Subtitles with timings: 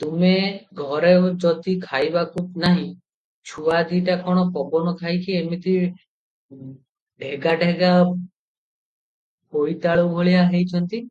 [0.00, 0.32] ତମେ
[0.80, 1.12] ଘରେ
[1.44, 2.84] ଯଦି ଖାଇବାକୁ ନାହିଁ,
[3.52, 5.78] ଛୁଆ ଦିଟା କଣ ପବନ ଖାଇକି ଏମିତି
[7.24, 7.92] ଢ଼େଗା ଢ଼େଗା
[9.56, 11.02] ବୋଇତାଳୁ ଭଳିଆ ହେଇଛନ୍ତି?